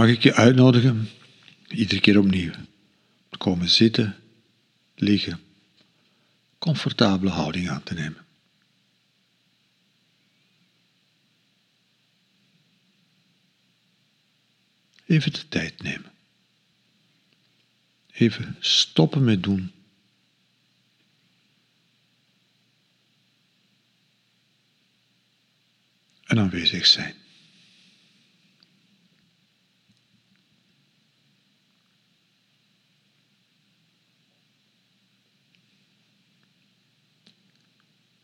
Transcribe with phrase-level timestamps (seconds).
[0.00, 1.10] mag ik je uitnodigen,
[1.68, 2.52] iedere keer opnieuw,
[3.28, 4.16] te komen zitten,
[4.94, 5.40] liggen,
[6.58, 8.24] comfortabele houding aan te nemen.
[15.06, 16.12] Even de tijd nemen.
[18.10, 19.72] Even stoppen met doen.
[26.24, 27.14] En aanwezig zijn.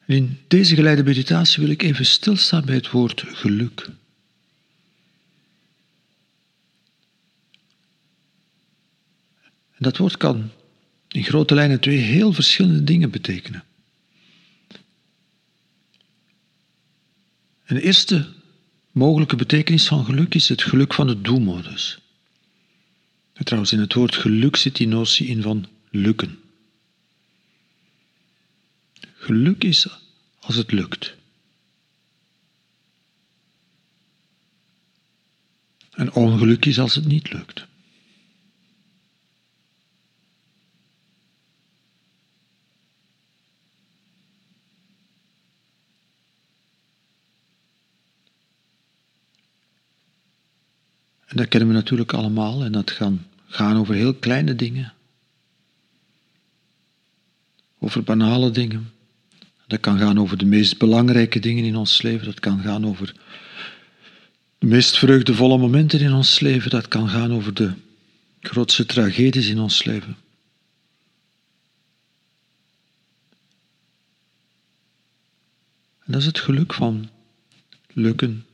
[0.06, 3.88] In deze geleide meditatie wil ik even stilstaan bij het woord geluk.
[9.72, 10.50] En dat woord kan
[11.08, 13.64] in grote lijnen twee heel verschillende dingen betekenen.
[17.64, 18.28] Een eerste
[18.90, 21.98] mogelijke betekenis van geluk is het geluk van de doelmodus.
[23.32, 26.38] trouwens, in het woord geluk zit die notie in van lukken.
[29.26, 29.88] Geluk is
[30.40, 31.14] als het lukt.
[35.90, 37.66] En ongeluk is als het niet lukt.
[51.26, 54.94] En dat kennen we natuurlijk allemaal en dat gaan gaan over heel kleine dingen.
[57.78, 58.94] Over banale dingen.
[59.66, 62.26] Dat kan gaan over de meest belangrijke dingen in ons leven.
[62.26, 63.14] Dat kan gaan over
[64.58, 66.70] de meest vreugdevolle momenten in ons leven.
[66.70, 67.72] Dat kan gaan over de
[68.40, 70.16] grootste tragedies in ons leven.
[76.04, 77.10] En dat is het geluk van
[77.92, 78.46] lukken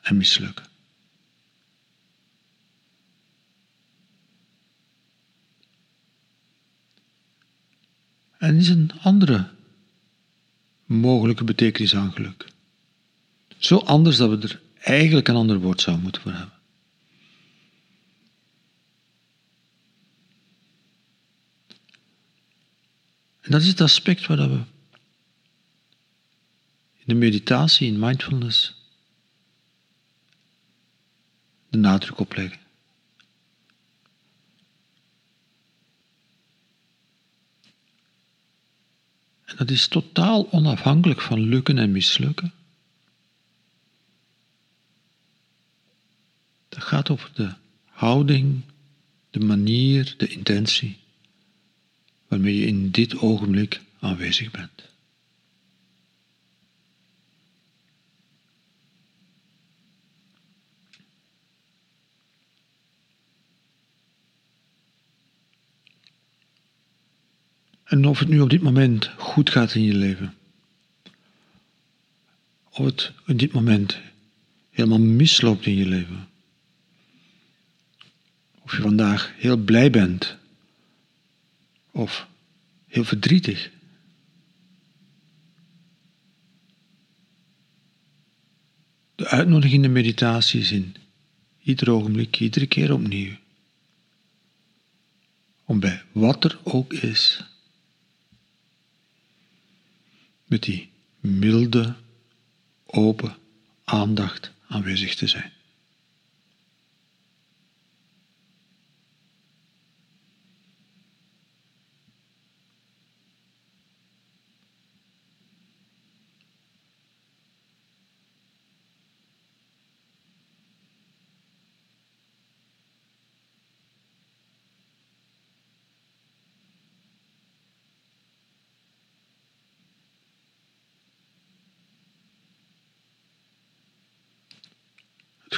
[0.00, 0.70] en mislukken.
[8.38, 9.48] En is een andere
[10.92, 12.46] mogelijke betekenis aan geluk.
[13.58, 16.60] Zo anders dat we er eigenlijk een ander woord zouden moeten voor hebben.
[23.40, 24.60] En dat is het aspect waar we
[26.94, 28.74] in de meditatie, in mindfulness,
[31.68, 32.60] de nadruk op leggen.
[39.62, 42.52] Dat is totaal onafhankelijk van lukken en mislukken.
[46.68, 47.52] Dat gaat over de
[47.84, 48.60] houding,
[49.30, 50.98] de manier, de intentie
[52.28, 54.82] waarmee je in dit ogenblik aanwezig bent.
[67.92, 70.34] En of het nu op dit moment goed gaat in je leven.
[72.70, 74.00] Of het in dit moment
[74.70, 76.28] helemaal misloopt in je leven.
[78.62, 80.36] Of je vandaag heel blij bent.
[81.90, 82.28] Of
[82.86, 83.70] heel verdrietig.
[89.14, 90.94] De uitnodiging in de meditatie is in
[91.62, 93.36] ieder ogenblik, iedere keer opnieuw.
[95.64, 97.50] Om bij wat er ook is
[100.52, 100.90] met die
[101.20, 101.94] milde,
[102.86, 103.36] open
[103.84, 105.52] aandacht aanwezig te zijn.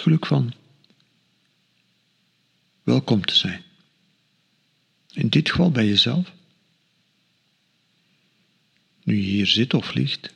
[0.05, 0.53] Geluk van
[2.83, 3.63] welkom te zijn.
[5.13, 6.33] In dit geval bij jezelf.
[9.03, 10.35] Nu je hier zit of ligt.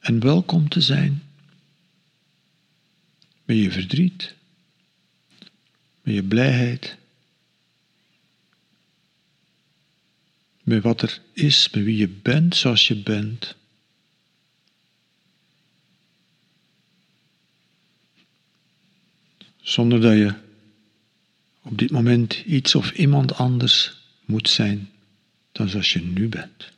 [0.00, 1.22] En welkom te zijn
[3.44, 4.34] met je verdriet,
[6.00, 6.96] met je blijheid,
[10.62, 13.56] met wat er is, met wie je bent zoals je bent.
[19.60, 20.34] Zonder dat je
[21.62, 23.92] op dit moment iets of iemand anders
[24.24, 24.90] moet zijn
[25.52, 26.70] dan zoals je nu bent.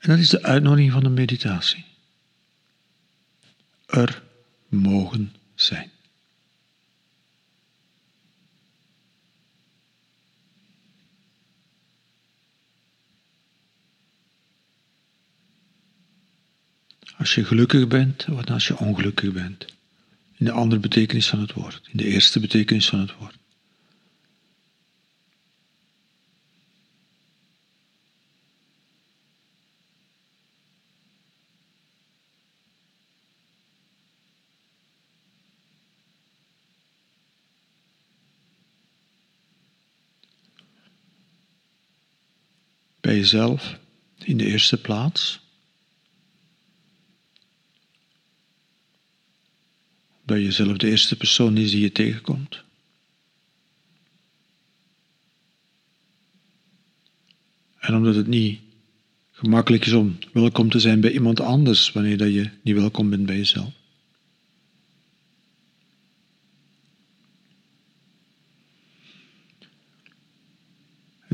[0.00, 1.84] En dat is de uitnodiging van de meditatie.
[3.86, 4.22] Er
[4.68, 5.90] mogen zijn.
[17.16, 19.66] Als je gelukkig bent, wat als je ongelukkig bent.
[20.36, 23.38] In de andere betekenis van het woord, in de eerste betekenis van het woord.
[43.10, 43.78] Bij jezelf
[44.24, 45.40] in de eerste plaats.
[50.24, 52.62] dat jezelf de eerste persoon is die je tegenkomt.
[57.78, 58.60] En omdat het niet
[59.30, 63.26] gemakkelijk is om welkom te zijn bij iemand anders wanneer dat je niet welkom bent
[63.26, 63.79] bij jezelf.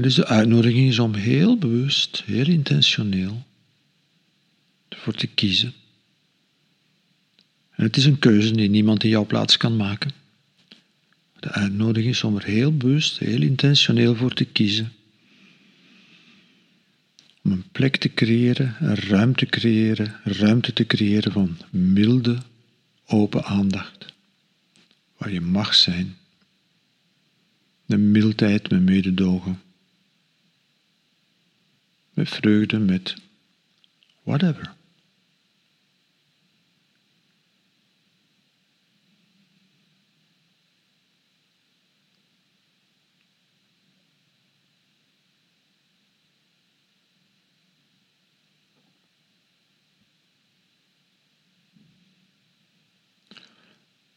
[0.03, 3.45] Dus de uitnodiging is om heel bewust, heel intentioneel
[4.89, 5.75] ervoor te kiezen
[7.77, 10.11] en het is een keuze die niemand in jouw plaats kan maken.
[11.41, 14.93] De uitnodiging is om er heel bewust, heel intentioneel voor te kiezen.
[17.43, 22.39] Om een plek te creëren, een ruimte te creëren, ruimte te creëren van milde,
[23.07, 24.13] open aandacht.
[25.17, 26.17] Waar je mag zijn.
[27.87, 29.61] De mildheid met mededogen.
[32.17, 33.15] Met vreugde, met
[34.23, 34.75] whatever.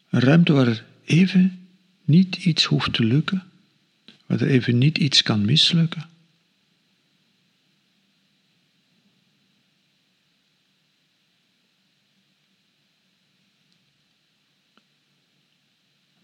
[0.09, 1.67] Een ruimte waar even
[2.03, 3.43] niet iets hoeft te lukken,
[4.25, 6.08] waar er even niet iets kan mislukken.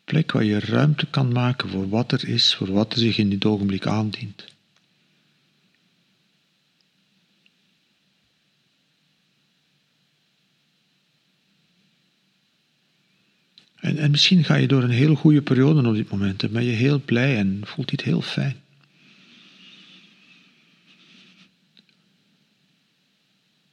[0.05, 3.29] Plek waar je ruimte kan maken voor wat er is, voor wat er zich in
[3.29, 4.45] dit ogenblik aandient.
[13.85, 16.63] En, en misschien ga je door een heel goede periode op dit moment en ben
[16.63, 18.55] je heel blij en voelt dit heel fijn.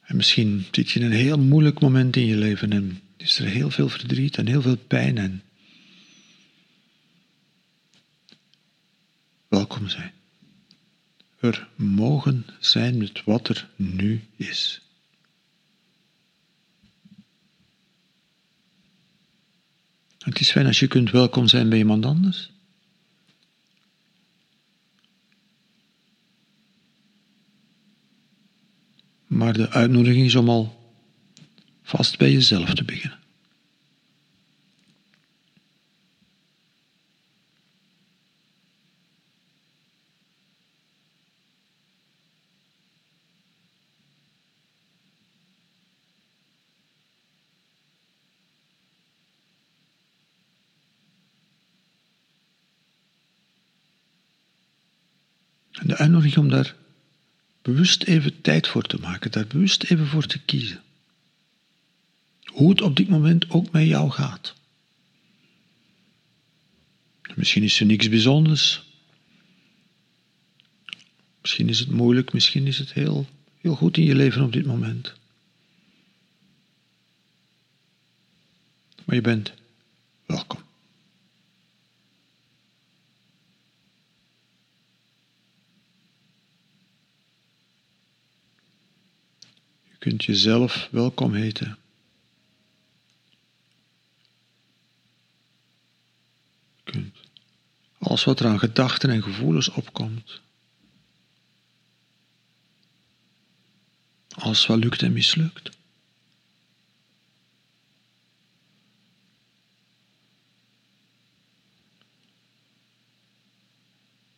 [0.01, 3.45] En misschien zit je in een heel moeilijk moment in je leven en is er
[3.45, 5.41] heel veel verdriet en heel veel pijn en
[9.53, 10.11] welkom zijn.
[11.39, 14.81] Er mogen zijn met wat er nu is.
[20.19, 22.51] Het is fijn als je kunt welkom zijn bij iemand anders.
[29.27, 30.93] Maar de uitnodiging is om al
[31.83, 33.22] vast bij jezelf te beginnen.
[55.73, 56.75] En de uitnodiging om daar
[57.61, 60.81] bewust even tijd voor te maken, daar bewust even voor te kiezen.
[62.43, 64.53] Hoe het op dit moment ook met jou gaat.
[67.35, 68.83] Misschien is er niks bijzonders.
[71.41, 73.27] Misschien is het moeilijk, misschien is het heel,
[73.61, 75.13] heel goed in je leven op dit moment.
[79.05, 79.53] Maar je bent
[80.25, 80.59] welkom.
[90.03, 91.77] Kunt jezelf welkom heten.
[96.83, 97.15] kunt
[97.97, 100.41] alles wat er aan gedachten en gevoelens opkomt,
[104.29, 105.69] alles wat lukt en mislukt.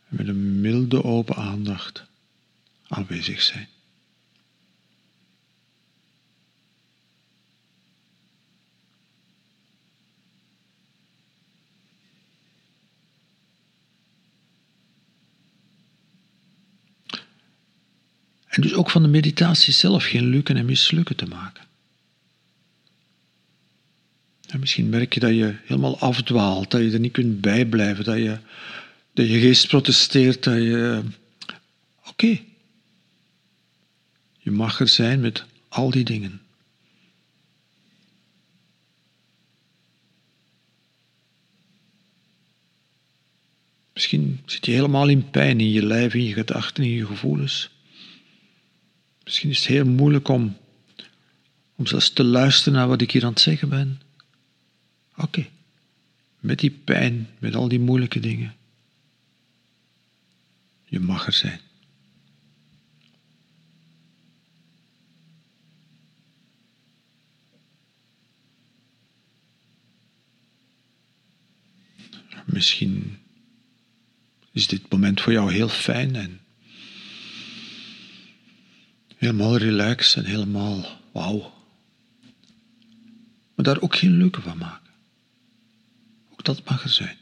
[0.07, 2.03] Met een milde open aandacht
[2.87, 3.74] aanwezig zijn.
[18.67, 21.63] Dus ook van de meditatie zelf geen lukken en mislukken te maken.
[24.47, 28.17] En misschien merk je dat je helemaal afdwaalt, dat je er niet kunt bijblijven, dat
[28.17, 28.37] je,
[29.13, 31.03] dat je geest protesteert, dat je.
[32.05, 32.39] Oké.
[34.39, 36.41] Je mag er zijn met al die dingen.
[43.93, 47.74] Misschien zit je helemaal in pijn in je lijf, in je gedachten, in je gevoelens.
[49.25, 50.57] Misschien is het heel moeilijk om,
[51.75, 54.01] om zelfs te luisteren naar wat ik hier aan het zeggen ben.
[55.15, 55.47] Oké,
[56.39, 58.55] met die pijn, met al die moeilijke dingen.
[60.85, 61.59] Je mag er zijn.
[72.45, 73.17] Misschien
[74.51, 76.44] is dit moment voor jou heel fijn en
[79.15, 81.53] helemaal relaxed en helemaal wauw.
[83.55, 84.91] Maar daar ook geen leuke van maken.
[86.31, 87.17] Ook dat mag er zijn.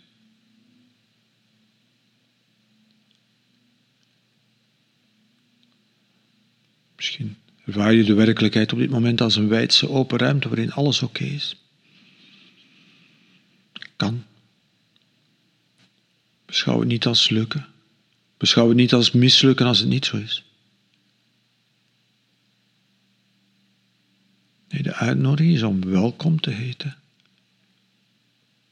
[6.96, 11.02] Misschien ervaar je de werkelijkheid op dit moment als een wijdse open ruimte waarin alles
[11.02, 11.56] oké is.
[13.96, 14.24] Kan.
[16.46, 17.68] Beschouw het niet als lukken.
[18.38, 20.44] Beschouw het niet als mislukken als het niet zo is.
[24.82, 26.98] De uitnodiging is om welkom te heten.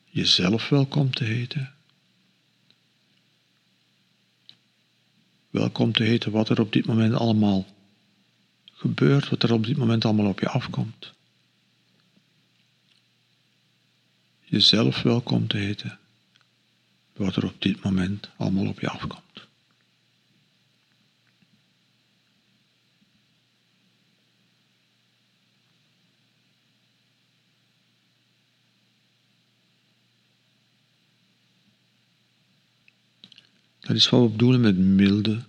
[0.05, 1.74] Jezelf welkom te heten.
[5.50, 7.65] Welkom te heten wat er op dit moment allemaal
[8.74, 11.13] gebeurt, wat er op dit moment allemaal op je afkomt.
[14.43, 16.00] Jezelf welkom te heten
[17.13, 19.48] wat er op dit moment allemaal op je afkomt.
[33.91, 35.43] Dat is wat we bedoelen met milde,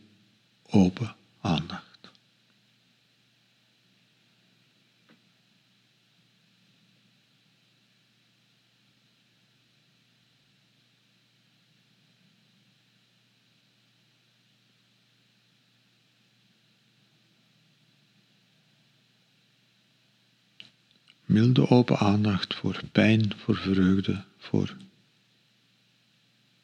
[0.70, 2.10] open aandacht.
[21.24, 24.76] milde open aandacht voor pijn, voor vreugde, voor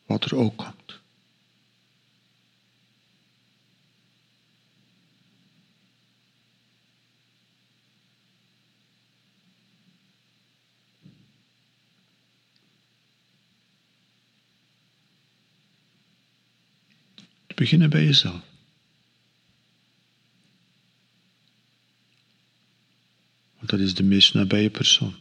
[0.06, 0.98] wat er ook komt.
[17.58, 18.40] Beginnen bij jezelf.
[23.60, 25.14] Dat is de meest nabije persoon.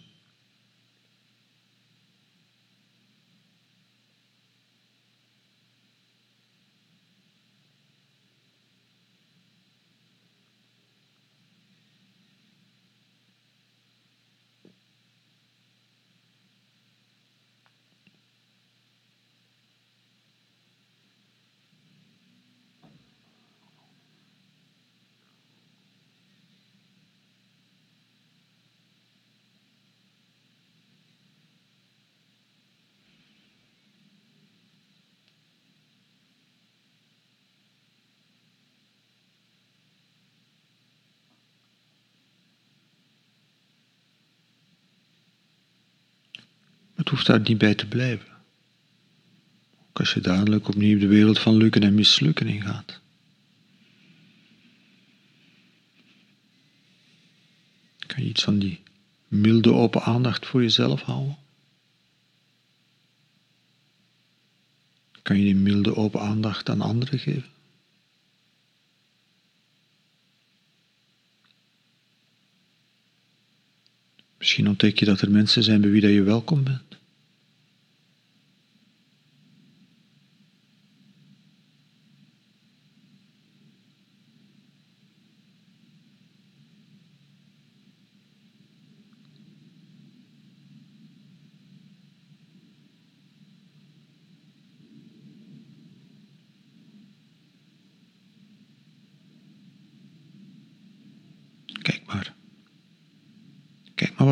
[47.08, 48.28] Het hoeft daar niet bij te blijven.
[49.90, 53.00] Ook als je dadelijk opnieuw de wereld van lukken en mislukken ingaat.
[58.08, 58.80] Kan je iets van die
[59.28, 61.38] milde open aandacht voor jezelf houden?
[65.22, 67.57] Kan je die milde open aandacht aan anderen geven?
[74.38, 76.98] Misschien ontdek je dat er mensen zijn bij wie dat je welkom bent.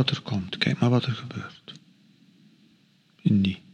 [0.09, 1.73] Er komt, kijk maar wat er gebeurt.
[3.21, 3.64] In die